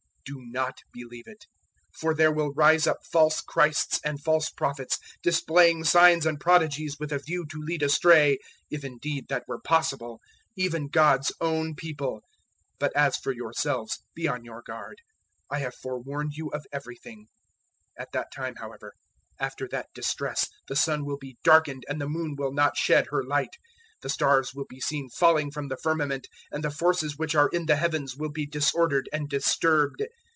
[0.23, 1.45] do not believe it.
[1.93, 6.97] 013:022 For there will rise up false Christs and false prophets, displaying signs and prodigies
[6.99, 8.37] with a view to lead astray
[8.69, 10.21] if indeed that were possible
[10.55, 12.19] even God's own People.
[12.79, 15.01] 013:023 But as for yourselves, be on your guard:
[15.49, 17.25] I have forewarned you of everything.
[17.99, 18.93] 013:024 "At that time, however,
[19.39, 23.23] after that distress, the sun will be darkened and the moon will not shed her
[23.23, 23.53] light;
[24.01, 27.49] 013:025 the stars will be seen falling from the firmament, and the forces which are
[27.49, 30.01] in the heavens will be disordered and disturbed.